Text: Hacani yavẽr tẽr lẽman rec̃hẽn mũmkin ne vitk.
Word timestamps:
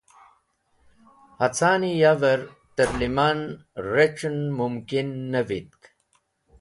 Hacani 1.39 1.91
yavẽr 2.01 2.41
tẽr 2.75 2.89
lẽman 2.99 3.39
rec̃hẽn 3.93 4.37
mũmkin 4.57 5.09
ne 5.31 5.41
vitk. 5.47 5.81